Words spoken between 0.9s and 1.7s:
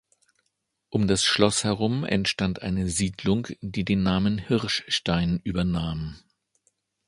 das Schloss